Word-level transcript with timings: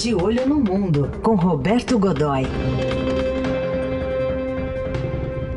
De 0.00 0.14
Olho 0.14 0.46
no 0.46 0.56
Mundo, 0.60 1.10
com 1.22 1.34
Roberto 1.34 1.98
Godoy. 1.98 2.42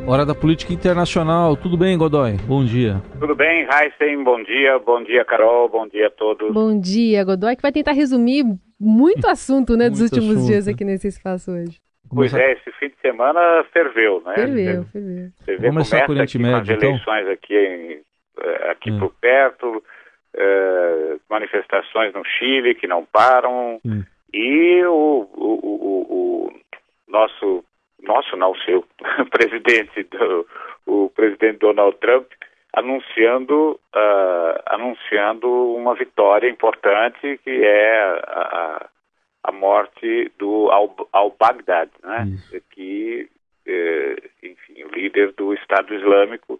Hora 0.06 0.26
da 0.26 0.34
política 0.34 0.72
internacional. 0.72 1.56
Tudo 1.56 1.76
bem, 1.76 1.96
Godoy? 1.96 2.32
Bom 2.46 2.64
dia. 2.64 3.00
Tudo 3.20 3.34
bem, 3.36 3.66
Heisen? 3.70 4.24
Bom 4.24 4.42
dia. 4.42 4.78
Bom 4.80 5.02
dia, 5.04 5.24
Carol. 5.24 5.68
Bom 5.68 5.86
dia 5.86 6.08
a 6.08 6.10
todos. 6.10 6.52
Bom 6.52 6.78
dia, 6.78 7.24
Godoy, 7.24 7.54
que 7.54 7.62
vai 7.62 7.70
tentar 7.72 7.92
resumir 7.92 8.44
muito 8.80 9.26
assunto, 9.28 9.76
né, 9.76 9.88
dos 9.88 10.00
Muito 10.00 10.14
últimos 10.14 10.36
assunto. 10.36 10.48
dias 10.50 10.66
aqui 10.68 10.84
nesse 10.84 11.06
espaço 11.08 11.52
hoje. 11.52 11.78
Pois 12.14 12.34
é, 12.34 12.52
esse 12.52 12.70
fim 12.72 12.88
de 12.88 12.96
semana 13.00 13.40
ferveu, 13.72 14.22
né? 14.26 14.34
Ferveu, 14.34 14.84
ferveu. 14.92 15.28
Você 15.38 15.56
vê, 15.56 15.68
Vamos 15.68 15.88
começar 15.90 16.04
começa 16.04 16.06
com 16.06 16.12
o 16.12 16.14
Oriente 16.14 16.36
aqui 16.36 16.42
Médio, 16.44 16.74
então? 16.74 16.88
eleições 16.90 17.28
aqui, 17.28 17.54
em, 17.54 18.00
eh, 18.44 18.70
aqui 18.72 18.90
Hum. 18.90 18.98
por 18.98 19.14
perto, 19.20 19.82
eh, 20.36 21.16
manifestações 21.30 22.12
no 22.12 22.22
Chile 22.38 22.74
que 22.74 22.86
não 22.86 23.06
param, 23.10 23.78
Sim. 23.86 24.04
E 24.32 24.84
o, 24.84 25.28
o, 25.34 25.60
o, 25.62 26.46
o- 26.46 26.52
nosso, 27.08 27.64
nosso 28.02 28.36
não, 28.36 28.54
seu 28.56 28.84
presidente, 29.30 30.02
do, 30.04 30.46
o 30.86 31.10
presidente 31.10 31.58
Donald 31.58 31.96
Trump, 31.98 32.26
anunciando, 32.72 33.78
ah, 33.94 34.62
anunciando 34.66 35.48
uma 35.74 35.94
vitória 35.94 36.48
importante 36.48 37.38
que 37.44 37.50
é 37.50 38.00
a, 38.26 38.88
a, 39.44 39.52
morte 39.52 40.32
do 40.38 40.70
Al- 40.70 41.08
al-Baghdad, 41.12 41.90
né? 42.02 42.24
Isso. 42.34 42.60
que, 42.70 43.28
eh, 43.66 44.16
enfim, 44.42 44.84
o 44.84 44.88
líder 44.88 45.32
do 45.32 45.52
Estado 45.52 45.94
Islâmico, 45.94 46.58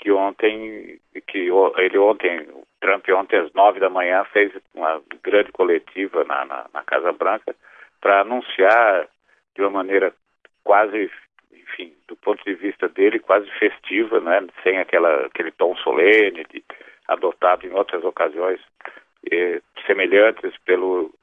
que 0.00 0.10
ontem, 0.10 0.98
que 1.28 1.48
ele 1.76 1.98
ontem, 1.98 2.48
Trump 2.82 3.08
ontem 3.10 3.38
às 3.38 3.52
nove 3.52 3.78
da 3.78 3.88
manhã 3.88 4.24
fez 4.32 4.52
uma 4.74 5.00
grande 5.22 5.52
coletiva 5.52 6.24
na, 6.24 6.44
na, 6.44 6.66
na 6.74 6.82
Casa 6.82 7.12
Branca 7.12 7.54
para 8.00 8.22
anunciar 8.22 9.06
de 9.54 9.62
uma 9.62 9.70
maneira 9.70 10.12
quase, 10.64 11.08
enfim, 11.52 11.94
do 12.08 12.16
ponto 12.16 12.42
de 12.44 12.54
vista 12.54 12.88
dele, 12.88 13.20
quase 13.20 13.48
festiva, 13.52 14.20
né, 14.20 14.44
sem 14.64 14.78
aquela, 14.78 15.26
aquele 15.26 15.52
tom 15.52 15.76
solene 15.76 16.44
de, 16.52 16.64
adotado 17.06 17.64
em 17.64 17.72
outras 17.72 18.02
ocasiões 18.04 18.60
eh, 19.30 19.60
semelhantes 19.86 20.52
pelo 20.64 21.14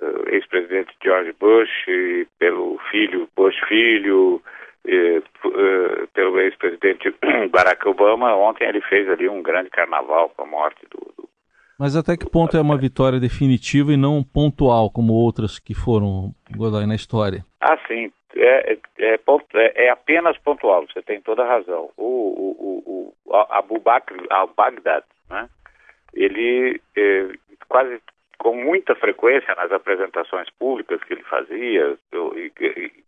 eh, 0.00 0.34
ex-presidente 0.34 0.94
George 1.02 1.32
Bush 1.38 2.28
pelo 2.38 2.78
filho 2.90 3.28
Bush 3.36 3.58
filho, 3.68 4.42
pelo 6.12 6.40
ex-presidente 6.40 7.14
Barack 7.50 7.86
Obama. 7.88 8.34
Ontem 8.36 8.68
ele 8.68 8.80
fez 8.82 9.08
ali 9.08 9.28
um 9.28 9.42
grande 9.42 9.70
carnaval 9.70 10.30
com 10.30 10.42
a 10.42 10.46
morte 10.46 10.84
do, 10.90 10.98
do 11.16 11.28
Mas 11.78 11.96
até 11.96 12.16
que 12.16 12.28
ponto 12.28 12.56
é 12.56 12.60
uma 12.60 12.76
vitória 12.76 13.20
definitiva 13.20 13.92
e 13.92 13.96
não 13.96 14.22
pontual, 14.22 14.90
como 14.90 15.12
outras 15.12 15.58
que 15.58 15.74
foram, 15.74 16.32
Godoy, 16.56 16.86
na 16.86 16.94
história? 16.94 17.44
Ah, 17.60 17.78
sim. 17.86 18.10
É, 18.34 18.72
é, 18.72 18.78
é 18.98 19.18
é- 19.54 19.84
é 19.86 19.90
apenas 19.90 20.38
pontual, 20.38 20.86
você 20.86 21.02
tem 21.02 21.20
toda 21.20 21.42
a 21.42 21.48
razão. 21.48 21.90
O, 21.96 22.02
o, 22.04 22.56
o, 22.86 23.14
o 23.26 23.36
Abu 23.50 23.78
Bakr 23.78 24.14
al-Baghdad, 24.30 25.04
né? 25.30 25.48
ele 26.14 26.80
eh, 26.96 27.28
quase 27.68 28.00
com 28.38 28.56
muita 28.56 28.94
frequência 28.94 29.54
nas 29.54 29.70
apresentações 29.70 30.48
públicas 30.58 31.02
que 31.04 31.12
ele 31.14 31.22
fazia, 31.24 31.96
e- 32.34 32.52
e- 32.60 33.01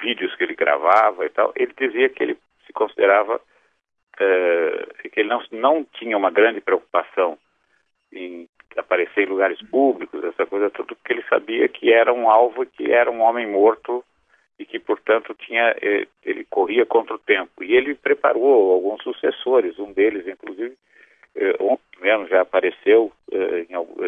vídeos 0.00 0.34
que 0.34 0.44
ele 0.44 0.54
gravava 0.54 1.24
e 1.24 1.30
tal, 1.30 1.52
ele 1.56 1.72
dizia 1.76 2.08
que 2.08 2.22
ele 2.22 2.38
se 2.66 2.72
considerava 2.72 3.40
eh, 4.18 5.08
que 5.10 5.20
ele 5.20 5.28
não, 5.28 5.42
não 5.50 5.84
tinha 5.84 6.16
uma 6.16 6.30
grande 6.30 6.60
preocupação 6.60 7.38
em 8.12 8.48
aparecer 8.76 9.26
em 9.26 9.30
lugares 9.30 9.60
públicos, 9.68 10.22
essa 10.22 10.44
coisa 10.44 10.70
tudo, 10.70 10.94
porque 10.94 11.12
ele 11.12 11.24
sabia 11.28 11.68
que 11.68 11.92
era 11.92 12.12
um 12.12 12.28
alvo, 12.28 12.66
que 12.66 12.92
era 12.92 13.10
um 13.10 13.20
homem 13.20 13.46
morto 13.46 14.04
e 14.58 14.66
que, 14.66 14.78
portanto, 14.78 15.34
tinha 15.34 15.74
eh, 15.80 16.06
ele 16.22 16.44
corria 16.44 16.84
contra 16.84 17.14
o 17.14 17.18
tempo. 17.18 17.64
E 17.64 17.74
ele 17.74 17.94
preparou 17.94 18.72
alguns 18.72 19.02
sucessores, 19.02 19.78
um 19.78 19.92
deles, 19.92 20.26
inclusive, 20.26 20.76
eh, 21.34 21.56
ontem 21.58 21.82
mesmo 22.00 22.28
já 22.28 22.42
apareceu, 22.42 23.12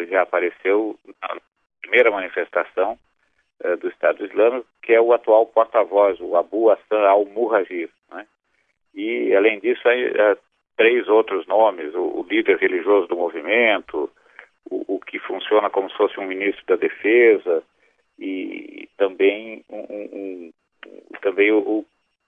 já 0.09 0.21
apareceu 0.23 0.97
na 1.21 1.37
primeira 1.81 2.11
manifestação 2.11 2.97
do 3.79 3.87
Estado 3.87 4.25
Islâmico, 4.25 4.67
que 4.83 4.93
é 4.93 5.01
o 5.01 5.13
atual 5.13 5.45
porta-voz, 5.47 6.19
o 6.19 6.35
Abu 6.35 6.69
Hassan 6.69 6.99
al-Muhajir. 7.07 7.89
Né? 8.11 8.27
E, 8.93 9.33
além 9.35 9.59
disso, 9.59 9.87
aí, 9.87 10.03
eh, 10.05 10.37
três 10.77 11.07
outros 11.07 11.47
nomes, 11.47 11.95
o, 11.95 12.01
o 12.19 12.25
líder 12.29 12.57
religioso 12.57 13.07
do 13.07 13.15
movimento, 13.15 14.09
o, 14.69 14.95
o 14.95 14.99
que 14.99 15.19
funciona 15.19 15.69
como 15.69 15.89
se 15.89 15.97
fosse 15.97 16.19
um 16.19 16.27
ministro 16.27 16.63
da 16.67 16.75
defesa 16.75 17.63
e 18.19 18.87
também 18.97 19.63
um, 19.69 19.79
um- 19.79 20.09
um- 20.13 20.53
também 21.21 21.51
o, 21.51 21.59
o 21.59 21.85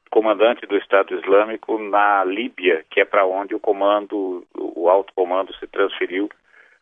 comandante 0.09 0.65
do 0.65 0.77
Estado 0.77 1.13
Islâmico 1.19 1.77
na 1.77 2.23
Líbia, 2.23 2.85
que 2.89 3.01
é 3.01 3.05
para 3.05 3.25
onde 3.25 3.53
o 3.53 3.59
comando, 3.59 4.45
o 4.55 4.89
alto 4.89 5.11
comando 5.13 5.53
se 5.55 5.67
transferiu 5.67 6.29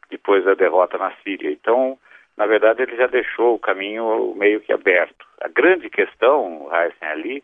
depois 0.09 0.45
da 0.45 0.53
derrota 0.53 0.97
na 0.99 1.11
Síria. 1.23 1.49
Então, 1.51 1.97
na 2.37 2.45
verdade, 2.45 2.83
ele 2.83 2.95
já 2.95 3.07
deixou 3.07 3.55
o 3.55 3.59
caminho 3.59 4.33
meio 4.35 4.61
que 4.61 4.71
aberto. 4.71 5.25
A 5.43 5.49
grande 5.49 5.89
questão, 5.89 6.69
Heisen, 6.73 7.09
ali, 7.09 7.43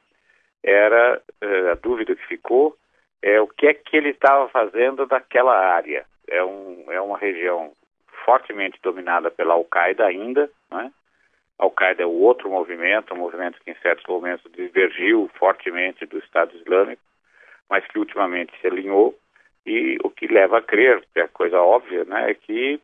era 0.63 1.21
eh, 1.41 1.71
a 1.71 1.75
dúvida 1.75 2.15
que 2.15 2.27
ficou 2.27 2.77
é 3.21 3.41
o 3.41 3.47
que 3.47 3.67
é 3.67 3.73
que 3.73 3.97
ele 3.97 4.11
estava 4.11 4.47
fazendo 4.47 5.05
daquela 5.05 5.53
área. 5.53 6.05
É, 6.29 6.41
um, 6.41 6.85
é 6.89 7.01
uma 7.01 7.17
região 7.17 7.73
fortemente 8.23 8.79
dominada 8.81 9.29
pela 9.29 9.53
Al-Qaeda 9.53 10.05
ainda, 10.05 10.49
né? 10.71 10.93
Al-Qaeda 11.57 12.03
é 12.03 12.05
o 12.05 12.21
outro 12.21 12.49
movimento, 12.49 13.13
um 13.13 13.17
movimento 13.17 13.59
que 13.59 13.69
em 13.69 13.75
certos 13.81 14.05
momentos 14.07 14.49
divergiu 14.53 15.29
fortemente 15.37 16.05
do 16.05 16.19
Estado 16.19 16.55
Islâmico, 16.55 17.01
mas 17.69 17.85
que 17.87 17.99
ultimamente 17.99 18.53
se 18.61 18.67
alinhou, 18.67 19.13
e 19.65 19.97
o 20.05 20.09
que 20.09 20.27
leva 20.27 20.59
a 20.59 20.61
crer, 20.61 21.03
que 21.13 21.19
é 21.19 21.27
coisa 21.27 21.59
óbvia, 21.59 22.05
né, 22.05 22.31
é 22.31 22.33
que 22.33 22.79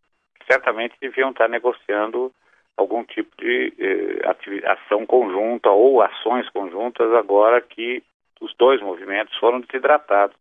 certamente 0.52 0.98
deviam 1.00 1.32
estar 1.32 1.48
negociando 1.48 2.34
algum 2.78 3.04
tipo 3.04 3.36
de 3.38 3.74
eh, 3.80 4.68
ação 4.70 5.06
conjunta 5.06 5.70
ou 5.70 6.02
ações 6.02 6.50
conjuntas 6.50 7.12
agora 7.14 7.62
que 7.62 8.04
os 8.42 8.54
dois 8.56 8.82
movimentos 8.82 9.36
foram 9.38 9.62
desidratados 9.62 10.36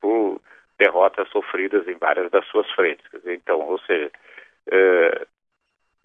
por 0.00 0.40
derrotas 0.78 1.28
sofridas 1.30 1.86
em 1.88 1.94
várias 1.96 2.30
das 2.30 2.46
suas 2.48 2.70
frentes. 2.72 3.04
Então, 3.26 3.60
ou 3.60 3.78
seja, 3.80 4.10
eh, 4.70 5.26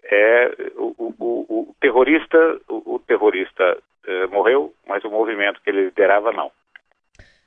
é 0.04 0.52
o- 0.76 0.96
o- 0.98 1.70
o 1.70 1.76
terrorista, 1.80 2.60
o, 2.70 2.96
o 2.96 3.00
terrorista 3.00 3.78
eh, 4.08 4.28
morreu, 4.28 4.74
mas 4.88 5.04
o 5.04 5.10
movimento 5.10 5.60
que 5.62 5.70
ele 5.70 5.86
liderava 5.86 6.32
não. 6.32 6.52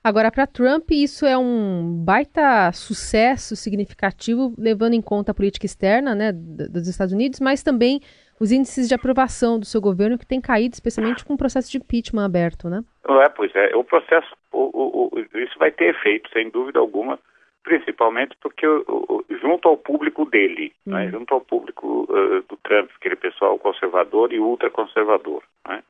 Agora, 0.03 0.31
para 0.31 0.47
Trump, 0.47 0.91
isso 0.91 1.27
é 1.27 1.37
um 1.37 2.03
baita 2.05 2.71
sucesso 2.73 3.57
significativo, 3.57 4.55
levando 4.57 4.95
em 4.95 5.03
conta 5.03 5.33
a 5.33 5.35
política 5.35 5.67
externa 5.67 6.15
né, 6.15 6.33
dos 6.33 6.87
Estados 6.87 7.13
Unidos, 7.13 7.41
mas 7.41 7.63
também 7.63 8.01
os 8.41 8.53
índices 8.53 8.87
de 8.89 8.95
aprovação 8.95 9.59
do 9.59 9.67
seu 9.67 9.81
governo 9.81 10.17
que 10.17 10.25
tem 10.27 10.41
caído, 10.41 10.73
especialmente 10.75 11.25
com 11.25 11.35
o 11.35 11.39
processo 11.39 11.71
de 11.71 11.79
impeachment 11.79 12.25
aberto, 12.25 12.69
né? 12.71 12.85
É, 13.09 13.29
pois 13.29 13.51
é, 13.57 13.75
o 13.75 13.83
processo, 13.83 14.29
o- 14.53 14.71
o- 14.73 15.11
o- 15.13 15.39
isso 15.39 15.59
vai 15.59 15.73
ter 15.73 15.87
efeito, 15.91 16.31
sem 16.33 16.49
dúvida 16.49 16.79
alguma, 16.79 17.19
principalmente 17.65 18.37
porque 18.41 18.65
junto 19.43 19.67
ao 19.69 19.77
público 19.77 20.25
dele, 20.25 20.73
né, 20.87 21.07
Hum. 21.09 21.11
junto 21.11 21.35
ao 21.35 21.41
público 21.41 22.07
eh, 22.11 22.43
do 22.49 22.57
Trump, 22.63 22.89
aquele 22.97 23.17
pessoal 23.17 23.59
conservador 23.59 24.33
e 24.33 24.39
ultraconservador, 24.39 25.43
né, 25.69 25.83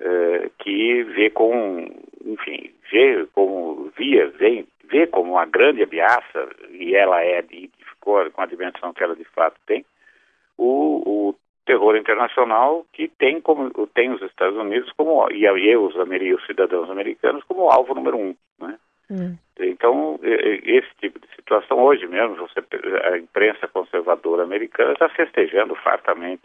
eh, 0.00 0.50
que 0.58 1.02
vê 1.04 1.30
com, 1.30 1.86
enfim, 2.24 2.72
vê 2.90 3.26
como 3.32 3.90
via, 3.96 4.28
vê, 4.28 4.64
vê 4.84 5.06
como 5.06 5.32
uma 5.32 5.46
grande 5.46 5.82
ameaça, 5.82 6.48
e 6.70 6.94
ela 6.94 7.22
é, 7.22 7.44
e 7.50 7.70
ficou 7.90 8.30
com 8.30 8.42
a 8.42 8.46
dimensão 8.46 8.92
que 8.92 9.02
ela 9.04 9.14
de 9.14 9.24
fato 9.24 9.60
tem, 9.66 9.84
o, 10.56 11.28
o 11.30 11.34
terror 11.64 11.96
internacional 11.96 12.84
que 12.92 13.06
tem 13.08 13.40
como 13.40 13.70
tem 13.94 14.10
os 14.10 14.22
Estados 14.22 14.58
Unidos 14.58 14.90
como 14.96 15.30
e, 15.30 15.44
e 15.44 15.76
os, 15.76 15.96
ameri- 15.98 16.34
os 16.34 16.44
cidadãos 16.44 16.90
americanos 16.90 17.44
como 17.44 17.70
alvo 17.70 17.94
número 17.94 18.16
um, 18.18 18.34
né? 18.58 18.78
Hum. 19.10 19.36
Então 19.58 20.18
esse 20.22 20.88
tipo 21.00 21.18
de 21.18 21.26
situação 21.34 21.78
hoje 21.78 22.06
mesmo 22.06 22.36
você 22.36 22.60
a 23.04 23.18
imprensa 23.18 23.68
conservadora 23.68 24.42
americana 24.42 24.92
está 24.92 25.08
festejando 25.08 25.74
fartamente 25.76 26.42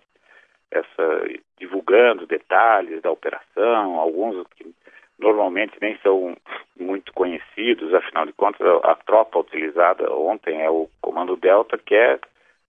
essa 0.78 1.28
divulgando 1.58 2.26
detalhes 2.28 3.02
da 3.02 3.12
operação, 3.12 4.00
alguns 4.00 4.46
que 4.56 4.74
normalmente 5.18 5.78
nem 5.82 5.98
são 6.00 6.36
muito 6.80 7.14
conhecidos, 7.14 7.94
afinal 7.94 8.26
de 8.26 8.34
contas 8.34 8.66
a, 8.68 8.92
a 8.92 8.96
tropa 8.96 9.40
utilizada 9.40 10.12
ontem 10.14 10.62
é 10.62 10.70
o 10.70 10.90
Comando 11.02 11.36
Delta, 11.38 11.78
que 11.78 11.96
é 11.96 12.20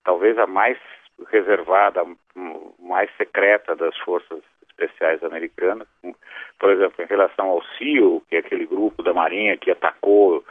talvez 0.05 0.39
a 0.39 0.47
mais 0.47 0.79
reservada, 1.31 2.05
mais 2.79 3.11
secreta 3.17 3.75
das 3.75 3.97
forças 3.99 4.41
especiais 4.69 5.23
americanas. 5.25 5.89
Por 6.59 6.71
exemplo, 6.71 7.03
em 7.03 7.09
relação 7.09 7.49
ao 7.49 7.63
CIO, 7.77 8.23
que 8.29 8.37
é 8.37 8.39
aquele 8.41 8.67
grupo 8.67 9.03
da 9.03 9.13
Marinha 9.15 9.57
que 9.57 9.71
atacou 9.71 10.45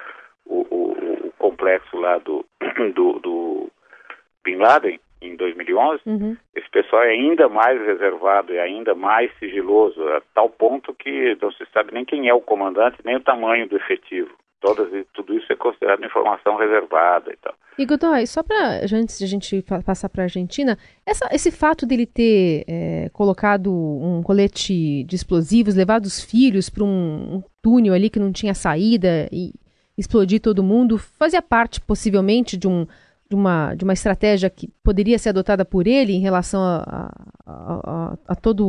o, 0.46 0.62
o- 0.70 1.28
o 1.28 1.32
complexo 1.38 1.96
lá 1.98 2.18
do, 2.18 2.44
do, 2.94 3.20
do 3.20 3.72
Bin 4.44 4.58
Laden, 4.58 5.00
em 5.22 5.36
2011, 5.36 6.02
uhum. 6.06 6.38
esse 6.56 6.70
pessoal 6.70 7.04
é 7.04 7.12
ainda 7.12 7.50
mais 7.50 7.80
reservado 7.82 8.54
e 8.54 8.60
ainda 8.60 8.94
mais 8.94 9.32
sigiloso, 9.40 10.02
a 10.10 10.22
tal 10.34 10.50
ponto 10.50 10.94
que 10.94 11.38
não 11.42 11.52
se 11.52 11.66
sabe 11.74 11.94
nem 11.94 12.06
quem 12.06 12.28
é 12.28 12.34
o 12.34 12.42
comandante, 12.42 12.98
nem 13.04 13.16
o 13.16 13.22
tamanho 13.22 13.68
do 13.68 13.76
efetivo. 13.76 14.30
Todas, 14.62 14.90
tudo 15.14 15.34
isso 15.36 15.52
é 15.52 15.56
considerado 15.56 16.04
informação 16.04 16.56
reservada 16.56 17.32
e 17.32 17.38
tal. 17.38 17.54
E 17.78 17.86
Godoy, 17.86 18.26
só 18.26 18.42
para 18.42 18.82
antes 18.94 19.20
de 19.20 19.26
a 19.26 19.28
gente 19.28 19.62
passar 19.86 20.10
para 20.10 20.24
a 20.24 20.26
Argentina, 20.26 20.78
essa, 21.06 21.28
esse 21.32 21.52
fato 21.52 21.86
dele 21.86 22.06
ter 22.06 22.64
é, 22.68 23.10
colocado 23.12 23.72
um 23.72 24.24
colete 24.24 25.04
de 25.04 25.16
explosivos, 25.16 25.76
levado 25.76 26.06
os 26.06 26.24
filhos 26.24 26.70
para 26.70 26.84
um, 26.84 27.36
um 27.36 27.44
túnel 27.62 27.94
ali 27.94 28.10
que 28.10 28.18
não 28.18 28.32
tinha 28.32 28.54
saída 28.54 29.28
e 29.32 29.54
explodir 29.98 30.42
todo 30.42 30.64
mundo, 30.64 30.98
fazia 30.98 31.42
parte 31.42 31.80
possivelmente 31.82 32.58
de 32.58 32.68
um 32.68 32.88
de 33.30 33.36
uma, 33.36 33.74
de 33.76 33.84
uma 33.84 33.94
estratégia 33.94 34.50
que 34.50 34.68
poderia 34.84 35.18
ser 35.18 35.30
adotada 35.30 35.66
por 35.66 35.88
ele 35.88 36.14
em 36.14 36.22
relação 36.22 36.62
a, 36.62 37.10
a, 37.46 37.54
a, 37.54 38.18
a 38.30 38.36
todo 38.36 38.66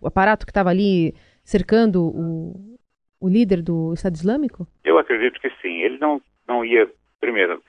o 0.00 0.06
aparato 0.06 0.44
que 0.44 0.50
estava 0.50 0.70
ali 0.70 1.14
cercando 1.44 2.02
o, 2.02 2.76
o 3.20 3.28
líder 3.28 3.62
do 3.62 3.92
Estado 3.94 4.16
Islâmico? 4.16 4.66
Eu 4.84 4.98
acredito 4.98 5.40
que 5.40 5.50
sim. 5.62 5.80
Ele 5.80 5.98
não, 5.98 6.20
não 6.46 6.64
ia, 6.64 6.90
primeiro, 7.20 7.62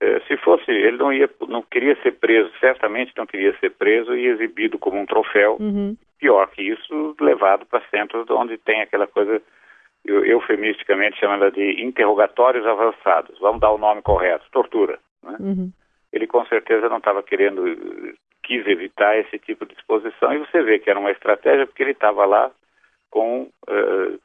eh, 0.00 0.20
se 0.28 0.36
fosse, 0.38 0.70
ele 0.70 0.96
não 0.96 1.12
ia, 1.12 1.28
não 1.48 1.62
queria 1.62 2.00
ser 2.02 2.12
preso, 2.12 2.50
certamente 2.60 3.12
não 3.16 3.26
queria 3.26 3.56
ser 3.58 3.70
preso 3.70 4.14
e 4.14 4.26
exibido 4.26 4.78
como 4.78 4.98
um 4.98 5.06
troféu. 5.06 5.56
Uhum. 5.60 5.96
Pior 6.18 6.48
que 6.50 6.62
isso, 6.62 7.16
levado 7.20 7.66
para 7.66 7.84
centros 7.90 8.28
onde 8.30 8.56
tem 8.58 8.80
aquela 8.82 9.06
coisa 9.06 9.42
eufemisticamente 10.06 11.18
chamada 11.18 11.50
de 11.50 11.82
interrogatórios 11.82 12.66
avançados. 12.66 13.38
Vamos 13.40 13.60
dar 13.60 13.72
o 13.72 13.78
nome 13.78 14.02
correto, 14.02 14.44
tortura. 14.52 14.98
Né? 15.24 15.36
Uhum. 15.40 15.72
Ele 16.12 16.26
com 16.26 16.44
certeza 16.46 16.88
não 16.88 16.98
estava 16.98 17.22
querendo, 17.22 17.64
quis 18.42 18.66
evitar 18.66 19.18
esse 19.18 19.38
tipo 19.38 19.66
de 19.66 19.74
exposição 19.74 20.32
e 20.32 20.38
você 20.38 20.62
vê 20.62 20.78
que 20.78 20.90
era 20.90 21.00
uma 21.00 21.10
estratégia 21.10 21.66
porque 21.66 21.82
ele 21.82 21.92
estava 21.92 22.24
lá 22.24 22.50
com 23.10 23.42
uh, 23.42 24.20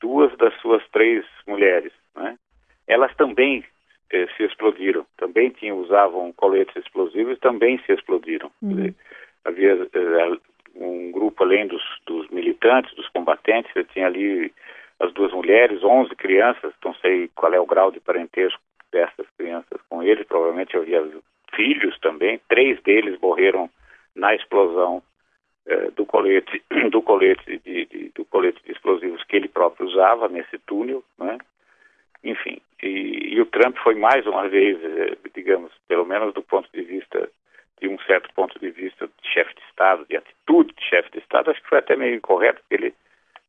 duas 0.00 0.36
das 0.36 0.54
suas 0.60 0.86
três 0.90 1.24
mulheres. 1.46 1.92
Né? 2.14 2.38
Elas 2.86 3.14
também 3.16 3.60
uh, 3.60 4.36
se 4.36 4.44
explodiram, 4.44 5.06
também 5.16 5.50
tinham, 5.50 5.78
usavam 5.78 6.32
coletes 6.32 6.76
explosivos, 6.76 7.38
também 7.40 7.80
se 7.84 7.92
explodiram. 7.92 8.50
Uhum. 8.62 8.94
Havia 9.44 9.74
uh, 9.74 10.40
um 10.76 11.10
grupo 11.10 11.42
além 11.42 11.66
dos, 11.66 11.82
dos 12.06 12.28
militantes, 12.28 12.94
dos 12.94 13.08
combatentes, 13.08 13.72
tinha 13.92 14.06
ali 14.06 14.52
as 15.00 15.12
duas 15.12 15.32
mulheres, 15.32 15.82
11 15.82 16.14
crianças, 16.14 16.72
não 16.84 16.94
sei 16.94 17.28
qual 17.34 17.52
é 17.52 17.60
o 17.60 17.66
grau 17.66 17.90
de 17.90 18.00
parentesco 18.00 18.60
dessas 18.92 19.26
crianças 19.36 19.73
ele, 20.06 20.24
provavelmente 20.24 20.76
havia 20.76 21.02
filhos 21.54 21.98
também, 22.00 22.40
três 22.48 22.80
deles 22.82 23.18
morreram 23.20 23.70
na 24.14 24.34
explosão 24.34 25.02
eh, 25.66 25.90
do 25.92 26.04
colete, 26.04 26.62
do 26.90 27.02
colete 27.02 27.58
de, 27.58 27.86
de, 27.86 28.12
do 28.14 28.24
colete 28.26 28.62
de 28.64 28.72
explosivos 28.72 29.22
que 29.24 29.36
ele 29.36 29.48
próprio 29.48 29.86
usava 29.86 30.28
nesse 30.28 30.58
túnel, 30.58 31.02
né? 31.18 31.38
Enfim, 32.22 32.60
e, 32.82 33.34
e 33.34 33.40
o 33.40 33.46
Trump 33.46 33.76
foi 33.78 33.94
mais 33.94 34.26
uma 34.26 34.48
vez, 34.48 34.78
eh, 34.82 35.16
digamos, 35.34 35.72
pelo 35.88 36.04
menos 36.04 36.32
do 36.34 36.42
ponto 36.42 36.68
de 36.72 36.82
vista 36.82 37.28
de 37.80 37.88
um 37.88 37.98
certo 38.00 38.32
ponto 38.34 38.58
de 38.58 38.70
vista 38.70 39.06
de 39.06 39.28
chefe 39.28 39.54
de 39.54 39.62
Estado, 39.68 40.06
de 40.08 40.16
atitude 40.16 40.72
de 40.74 40.84
chefe 40.84 41.10
de 41.12 41.18
Estado, 41.18 41.50
acho 41.50 41.62
que 41.62 41.68
foi 41.68 41.78
até 41.78 41.96
meio 41.96 42.14
incorreto, 42.14 42.60
porque 42.60 42.74
ele 42.74 42.94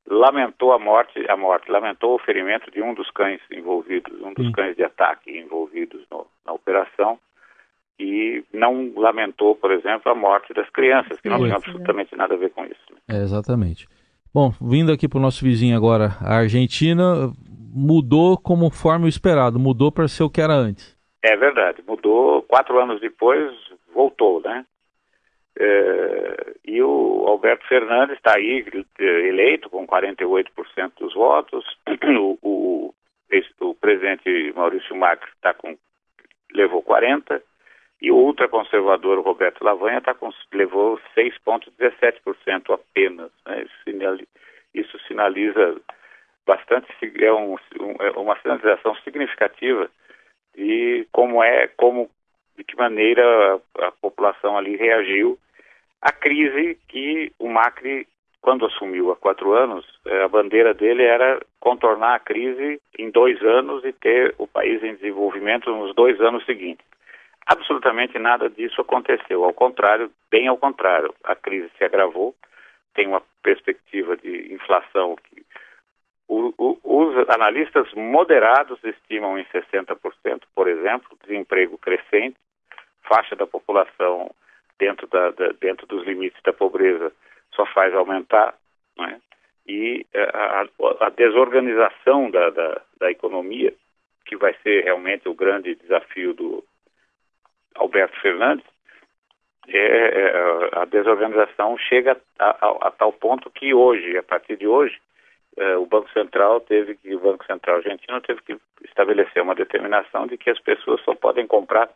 lamentou 0.07 0.73
a 0.73 0.79
morte, 0.79 1.23
a 1.29 1.37
morte, 1.37 1.71
lamentou 1.71 2.15
o 2.15 2.19
ferimento 2.19 2.69
de 2.71 2.81
um 2.81 2.93
dos 2.93 3.09
cães 3.11 3.41
envolvidos, 3.51 4.21
um 4.21 4.33
dos 4.33 4.47
Sim. 4.47 4.51
cães 4.51 4.75
de 4.75 4.83
ataque 4.83 5.37
envolvidos 5.37 6.05
no, 6.09 6.27
na 6.45 6.53
operação, 6.53 7.19
e 7.99 8.43
não 8.53 8.91
lamentou, 8.95 9.55
por 9.55 9.71
exemplo, 9.71 10.11
a 10.11 10.15
morte 10.15 10.53
das 10.53 10.69
crianças, 10.69 11.19
que 11.19 11.29
não 11.29 11.39
tinha 11.39 11.55
absolutamente 11.55 12.15
nada 12.15 12.33
a 12.33 12.37
ver 12.37 12.49
com 12.51 12.65
isso. 12.65 12.93
É, 13.09 13.17
exatamente. 13.17 13.87
Bom, 14.33 14.51
vindo 14.61 14.91
aqui 14.91 15.07
para 15.07 15.17
o 15.17 15.21
nosso 15.21 15.43
vizinho 15.45 15.77
agora, 15.77 16.17
a 16.21 16.35
Argentina 16.35 17.31
mudou 17.73 18.37
conforme 18.37 19.05
o 19.05 19.09
esperado, 19.09 19.57
mudou 19.57 19.91
para 19.91 20.07
ser 20.07 20.23
o 20.23 20.29
que 20.29 20.41
era 20.41 20.53
antes. 20.53 20.95
É 21.23 21.35
verdade, 21.37 21.81
mudou, 21.87 22.41
quatro 22.43 22.79
anos 22.79 22.99
depois 22.99 23.51
voltou, 23.93 24.41
né? 24.41 24.65
É, 25.57 26.53
e 26.65 26.81
o 26.81 27.25
Alberto 27.27 27.65
Fernandes 27.67 28.17
está 28.17 28.35
aí 28.35 28.65
eleito 28.99 29.69
com 29.69 29.87
48% 29.87 30.91
dos 30.99 31.13
votos. 31.13 31.65
O, 32.17 32.37
o, 32.41 32.93
o 33.61 33.75
presidente 33.75 34.53
Maurício 34.55 34.95
Macri 34.95 35.29
tá 35.41 35.53
com, 35.53 35.75
levou 36.55 36.83
40% 36.83 37.41
e 38.01 38.11
o 38.11 38.15
ultraconservador 38.15 39.21
Roberto 39.21 39.63
Lavanha 39.63 40.01
tá 40.01 40.13
com, 40.13 40.29
levou 40.53 40.99
6,17% 41.15 42.73
apenas. 42.73 43.31
Né? 43.45 43.63
Isso, 43.63 43.73
sinaliza, 43.83 44.27
isso, 44.73 44.99
sinaliza, 45.07 45.81
bastante, 46.45 46.87
é, 47.01 47.33
um, 47.33 47.55
é 47.99 48.11
uma 48.11 48.39
sinalização 48.41 48.95
significativa 48.97 49.89
de 50.55 51.07
como 51.11 51.43
é, 51.43 51.67
como 51.69 52.09
de 52.57 52.63
que 52.63 52.75
maneira 52.75 53.55
a, 53.79 53.87
a 53.87 53.91
população 53.91 54.57
ali 54.57 54.75
reagiu 54.75 55.37
a 56.01 56.11
crise 56.11 56.77
que 56.87 57.31
o 57.39 57.49
Macri, 57.49 58.07
quando 58.45 58.67
assumiu 58.67 59.11
há 59.11 59.15
quatro 59.15 59.53
anos, 59.53 59.83
eh, 60.05 60.23
a 60.23 60.27
bandeira 60.27 60.71
dele 60.71 61.01
era 61.01 61.41
contornar 61.59 62.13
a 62.13 62.19
crise 62.19 62.79
em 62.95 63.09
dois 63.09 63.41
anos 63.41 63.83
e 63.83 63.91
ter 63.91 64.35
o 64.37 64.45
país 64.45 64.83
em 64.83 64.93
desenvolvimento 64.93 65.71
nos 65.71 65.95
dois 65.95 66.21
anos 66.21 66.45
seguintes. 66.45 66.85
Absolutamente 67.47 68.19
nada 68.19 68.47
disso 68.47 68.79
aconteceu. 68.79 69.43
Ao 69.43 69.51
contrário, 69.51 70.11
bem 70.29 70.47
ao 70.47 70.57
contrário, 70.57 71.11
a 71.23 71.35
crise 71.35 71.71
se 71.75 71.83
agravou. 71.83 72.35
Tem 72.93 73.07
uma 73.07 73.23
perspectiva 73.41 74.15
de 74.15 74.53
inflação 74.53 75.15
que 75.15 75.43
o, 76.27 76.53
o, 76.55 76.77
os 76.83 77.27
analistas 77.29 77.91
moderados 77.95 78.77
estimam 78.83 79.39
em 79.39 79.45
60%, 79.45 79.97
por 80.53 80.67
exemplo, 80.67 81.17
desemprego 81.23 81.79
crescente, 81.79 82.37
faixa 83.09 83.35
da 83.35 83.47
população 83.47 84.29
dentro, 84.77 85.07
da, 85.07 85.31
da, 85.31 85.47
dentro 85.59 85.87
dos 85.87 86.05
limites 86.05 86.39
da 86.43 86.53
pobreza 86.53 87.11
só 87.55 87.65
faz 87.65 87.93
aumentar, 87.93 88.55
né? 88.97 89.19
e 89.67 90.05
é, 90.13 90.23
a, 90.23 90.65
a 91.01 91.09
desorganização 91.09 92.29
da, 92.29 92.49
da, 92.51 92.81
da, 92.99 93.11
economia, 93.11 93.73
que 94.25 94.35
vai 94.35 94.55
ser 94.61 94.83
realmente 94.83 95.27
o 95.27 95.33
grande 95.33 95.75
desafio 95.75 96.33
do 96.33 96.63
Alberto 97.75 98.19
Fernandes, 98.21 98.65
é, 99.67 99.77
é, 99.77 100.79
a 100.79 100.85
desorganização 100.85 101.77
chega 101.77 102.19
a, 102.37 102.45
a, 102.45 102.87
a, 102.87 102.91
tal 102.91 103.11
ponto 103.11 103.49
que 103.49 103.73
hoje, 103.73 104.15
a 104.17 104.23
partir 104.23 104.57
de 104.57 104.67
hoje, 104.67 104.95
é, 105.57 105.75
o 105.77 105.85
Banco 105.87 106.11
Central 106.11 106.61
teve 106.61 106.95
que, 106.95 107.15
o 107.15 107.19
Banco 107.19 107.45
Central 107.45 107.77
argentino 107.77 108.21
teve 108.21 108.41
que 108.43 108.57
estabelecer 108.83 109.41
uma 109.41 109.55
determinação 109.55 110.27
de 110.27 110.37
que 110.37 110.51
as 110.51 110.59
pessoas 110.59 111.01
só 111.01 111.15
podem 111.15 111.47
comprar 111.47 111.89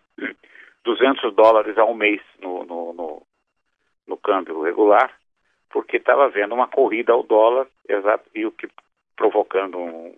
200 0.84 1.36
dólares 1.36 1.78
ao 1.78 1.94
mês 1.94 2.22
no, 2.42 2.64
no, 2.64 2.94
no, 2.94 3.22
no 4.08 4.18
câmbio 4.18 4.64
regular, 4.64 5.14
porque 5.70 5.98
estava 5.98 6.26
havendo 6.26 6.56
uma 6.56 6.68
corrida 6.68 7.14
ao 7.14 7.24
dólar, 7.24 7.68
exato, 7.88 8.30
e 8.34 8.46
o 8.46 8.52
que 8.52 8.68
provocando 9.16 9.78
um, 9.78 10.14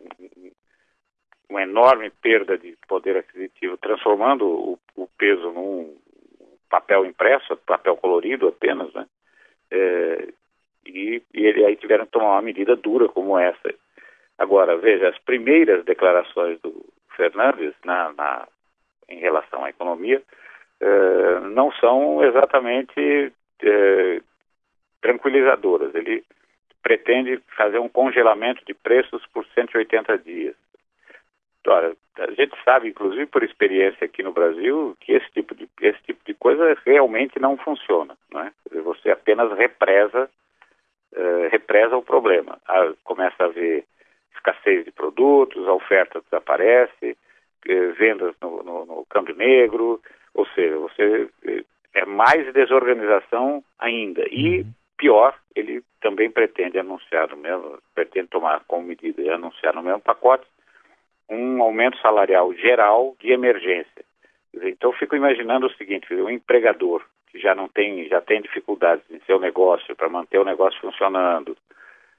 uma 1.49 1.63
enorme 1.63 2.09
perda 2.09 2.57
de 2.57 2.77
poder 2.87 3.17
aquisitivo, 3.17 3.77
transformando 3.77 4.45
o, 4.45 4.79
o 4.95 5.07
peso 5.17 5.51
num 5.51 5.97
papel 6.69 7.05
impresso, 7.05 7.57
papel 7.57 7.97
colorido 7.97 8.47
apenas, 8.47 8.93
né? 8.93 9.05
É, 9.71 10.27
e, 10.85 11.21
e 11.33 11.45
ele, 11.45 11.65
aí 11.65 11.75
tiveram 11.75 12.05
que 12.05 12.11
tomar 12.11 12.31
uma 12.31 12.41
medida 12.41 12.75
dura 12.75 13.07
como 13.09 13.37
essa. 13.37 13.73
Agora, 14.37 14.77
veja, 14.77 15.09
as 15.09 15.17
primeiras 15.19 15.83
declarações 15.85 16.59
do 16.61 16.85
Fernandes 17.15 17.73
na, 17.83 18.13
na 18.13 18.47
em 19.07 19.19
relação 19.19 19.63
à 19.65 19.69
economia 19.69 20.21
eh, 20.79 21.39
não 21.51 21.71
são 21.73 22.23
exatamente 22.23 23.31
eh, 23.61 24.21
tranquilizadoras. 25.01 25.93
Ele 25.95 26.23
pretende 26.81 27.41
fazer 27.55 27.79
um 27.79 27.89
congelamento 27.89 28.63
de 28.65 28.73
preços 28.73 29.25
por 29.33 29.45
180 29.53 30.17
dias. 30.19 30.55
Ora, 31.67 31.95
a 32.17 32.31
gente 32.31 32.55
sabe, 32.63 32.89
inclusive 32.89 33.27
por 33.27 33.43
experiência 33.43 34.05
aqui 34.05 34.23
no 34.23 34.31
Brasil, 34.31 34.97
que 34.99 35.13
esse 35.13 35.29
tipo 35.31 35.53
de, 35.53 35.69
esse 35.81 36.01
tipo 36.03 36.19
de 36.25 36.33
coisa 36.33 36.75
realmente 36.85 37.39
não 37.39 37.55
funciona. 37.57 38.17
Né? 38.33 38.51
Você 38.83 39.11
apenas 39.11 39.55
represa, 39.57 40.29
uh, 41.13 41.49
represa 41.51 41.95
o 41.95 42.03
problema. 42.03 42.59
Ah, 42.67 42.91
começa 43.03 43.43
a 43.43 43.45
haver 43.45 43.85
escassez 44.35 44.85
de 44.85 44.91
produtos, 44.91 45.67
a 45.67 45.73
oferta 45.73 46.21
desaparece, 46.21 47.15
uh, 47.69 47.93
vendas 47.93 48.35
no, 48.41 48.63
no, 48.63 48.85
no 48.85 49.05
câmbio 49.05 49.35
negro, 49.35 50.01
ou 50.33 50.47
seja, 50.47 50.77
você 50.77 51.29
eh, 51.45 51.63
é 51.93 52.05
mais 52.05 52.51
desorganização 52.53 53.63
ainda. 53.77 54.23
E 54.29 54.61
uhum. 54.61 54.73
Pior, 55.01 55.33
ele 55.55 55.83
também 55.99 56.29
pretende 56.29 56.77
anunciar 56.77 57.27
no 57.29 57.37
mesmo, 57.37 57.79
pretende 57.95 58.27
tomar 58.27 58.63
como 58.67 58.87
medida 58.87 59.19
e 59.19 59.29
anunciar 59.29 59.73
no 59.73 59.81
mesmo 59.81 59.99
pacote 59.99 60.45
um 61.27 61.61
aumento 61.63 61.97
salarial 61.97 62.53
geral 62.53 63.15
de 63.19 63.31
emergência. 63.31 64.05
Então, 64.53 64.91
eu 64.91 64.97
fico 64.97 65.15
imaginando 65.15 65.65
o 65.65 65.73
seguinte: 65.73 66.13
um 66.13 66.29
empregador 66.29 67.03
que 67.31 67.39
já 67.39 67.55
não 67.55 67.67
tem, 67.67 68.07
já 68.07 68.21
tem 68.21 68.41
dificuldades 68.41 69.03
em 69.09 69.19
seu 69.21 69.39
negócio 69.39 69.95
para 69.95 70.09
manter 70.09 70.37
o 70.37 70.45
negócio 70.45 70.79
funcionando, 70.79 71.57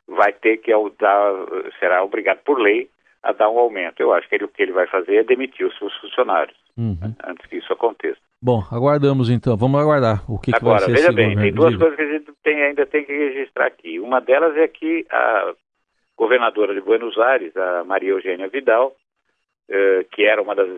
vai 0.08 0.32
ter 0.32 0.56
que 0.56 0.72
dar, 0.98 1.32
será 1.78 2.02
obrigado 2.02 2.38
por 2.38 2.58
lei 2.58 2.90
a 3.22 3.32
dar 3.32 3.48
um 3.48 3.58
aumento. 3.58 4.00
Eu 4.00 4.12
acho 4.12 4.28
que 4.28 4.34
ele, 4.34 4.44
o 4.44 4.48
que 4.48 4.62
ele 4.62 4.72
vai 4.72 4.88
fazer 4.88 5.16
é 5.16 5.22
demitir 5.22 5.66
os 5.66 5.78
seus 5.78 5.94
funcionários 5.98 6.56
uhum. 6.76 6.96
né, 7.00 7.14
antes 7.24 7.46
que 7.46 7.58
isso 7.58 7.72
aconteça. 7.72 8.18
Bom, 8.42 8.60
aguardamos 8.72 9.30
então. 9.30 9.56
Vamos 9.56 9.80
aguardar 9.80 10.28
o 10.28 10.36
que, 10.36 10.50
Agora, 10.52 10.84
que 10.84 10.90
vai 10.90 10.96
ser 10.96 11.12
veja 11.12 11.12
bem, 11.12 11.36
tem 11.36 11.52
duas 11.52 11.76
coisas 11.76 11.94
que 11.94 12.02
a 12.02 12.12
gente 12.12 12.32
tem, 12.42 12.60
ainda 12.60 12.84
tem 12.84 13.04
que 13.04 13.12
registrar 13.12 13.66
aqui. 13.66 14.00
Uma 14.00 14.20
delas 14.20 14.56
é 14.56 14.66
que 14.66 15.06
a 15.08 15.54
governadora 16.16 16.74
de 16.74 16.80
Buenos 16.80 17.16
Aires, 17.18 17.56
a 17.56 17.84
Maria 17.84 18.10
Eugênia 18.10 18.48
Vidal, 18.48 18.96
eh, 19.68 20.04
que 20.10 20.24
era 20.24 20.42
uma 20.42 20.56
das 20.56 20.68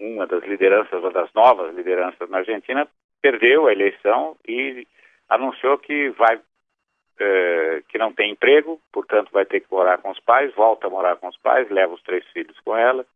uma 0.00 0.26
das 0.26 0.42
lideranças, 0.42 0.98
uma 0.98 1.12
das 1.12 1.32
novas 1.32 1.72
lideranças 1.76 2.28
na 2.28 2.38
Argentina, 2.38 2.88
perdeu 3.22 3.68
a 3.68 3.72
eleição 3.72 4.36
e 4.46 4.84
anunciou 5.28 5.78
que 5.78 6.10
vai 6.10 6.40
eh, 7.20 7.82
que 7.88 7.98
não 7.98 8.12
tem 8.12 8.32
emprego, 8.32 8.80
portanto 8.92 9.30
vai 9.32 9.46
ter 9.46 9.60
que 9.60 9.70
morar 9.70 9.98
com 9.98 10.10
os 10.10 10.18
pais, 10.20 10.52
volta 10.54 10.88
a 10.88 10.90
morar 10.90 11.16
com 11.16 11.28
os 11.28 11.36
pais, 11.36 11.70
leva 11.70 11.94
os 11.94 12.02
três 12.02 12.26
filhos 12.32 12.58
com 12.64 12.76
ela, 12.76 13.06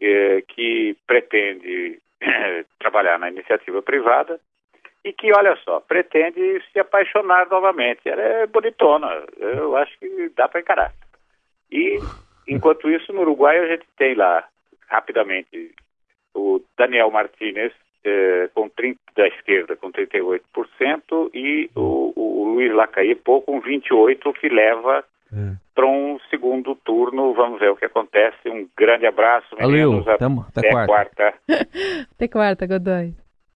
eh, 0.00 0.42
que 0.48 0.96
pretende 1.06 2.00
trabalhar 2.78 3.18
na 3.18 3.30
iniciativa 3.30 3.82
privada 3.82 4.40
e 5.04 5.12
que, 5.12 5.32
olha 5.32 5.56
só, 5.64 5.80
pretende 5.80 6.62
se 6.72 6.80
apaixonar 6.80 7.48
novamente. 7.48 8.00
Ela 8.04 8.22
é 8.22 8.46
bonitona, 8.46 9.24
eu 9.38 9.76
acho 9.76 9.96
que 9.98 10.30
dá 10.36 10.48
para 10.48 10.60
encarar. 10.60 10.92
E, 11.70 11.98
enquanto 12.48 12.90
isso, 12.90 13.12
no 13.12 13.20
Uruguai 13.22 13.58
a 13.58 13.66
gente 13.68 13.86
tem 13.96 14.14
lá, 14.14 14.46
rapidamente, 14.88 15.74
o 16.34 16.60
Daniel 16.76 17.10
Martinez, 17.10 17.72
eh, 18.04 18.48
com 18.54 18.68
30, 18.68 19.00
da 19.16 19.26
esquerda 19.26 19.74
com 19.74 19.90
38% 19.90 21.30
e 21.34 21.70
o, 21.74 22.12
o 22.14 22.44
Luiz 22.54 22.72
Lacaípo 22.72 23.42
com 23.42 23.60
28%, 23.60 24.32
que 24.38 24.48
leva 24.48 25.04
é. 25.36 25.56
para 25.74 25.86
um 25.86 26.18
segundo 26.30 26.74
turno. 26.76 27.34
Vamos 27.34 27.60
ver 27.60 27.70
o 27.70 27.76
que 27.76 27.84
acontece. 27.84 28.48
Um 28.48 28.68
grande 28.76 29.06
abraço, 29.06 29.54
meninos. 29.58 30.04
Valeu, 30.04 30.14
até, 30.14 30.24
até, 30.24 30.68
até 30.68 30.70
quarta. 30.70 30.86
quarta. 30.86 31.34
até 32.12 32.28
quarta, 32.28 32.66
Godoy. 32.66 33.25